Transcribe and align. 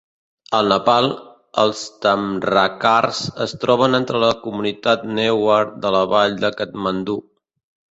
Al 0.59 0.69
Nepal, 0.71 1.09
els 1.63 1.81
tamrakars 2.05 3.21
es 3.47 3.55
troben 3.65 3.99
entre 3.99 4.23
la 4.25 4.33
comunitat 4.49 5.07
newar 5.21 5.63
de 5.87 5.95
la 5.99 6.05
vall 6.17 6.37
de 6.47 6.55
Katmandú. 6.59 7.21